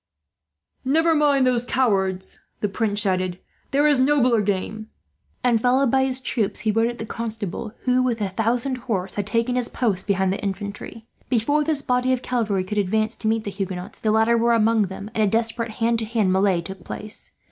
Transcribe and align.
"Never 0.83 1.13
mind 1.13 1.45
those 1.45 1.63
cowards," 1.63 2.39
the 2.59 2.67
Prince 2.67 2.99
shouted, 3.01 3.37
"there 3.69 3.85
is 3.85 3.99
nobler 3.99 4.41
game!" 4.41 4.89
and, 5.43 5.61
followed 5.61 5.91
by 5.91 6.05
his 6.05 6.19
troop, 6.19 6.57
he 6.57 6.71
rode 6.71 6.87
at 6.87 6.97
the 6.97 7.05
Constable; 7.05 7.73
who, 7.81 8.01
with 8.01 8.19
a 8.19 8.29
thousand 8.29 8.79
horse, 8.89 9.13
had 9.13 9.27
taken 9.27 9.55
his 9.55 9.67
post 9.69 10.07
behind 10.07 10.33
the 10.33 10.41
infantry. 10.41 11.05
Before 11.29 11.63
this 11.63 11.83
body 11.83 12.13
of 12.13 12.23
cavalry 12.23 12.63
could 12.63 12.79
advance 12.79 13.15
to 13.17 13.27
meet 13.27 13.43
the 13.43 13.51
Huguenots, 13.51 13.99
the 13.99 14.09
latter 14.09 14.35
were 14.39 14.53
among 14.55 14.87
them, 14.87 15.11
and 15.13 15.21
a 15.23 15.27
desperate 15.27 15.69
hand 15.73 15.99
to 15.99 16.05
hand 16.05 16.33
melee 16.33 16.61
took 16.61 16.83
place. 16.83 17.33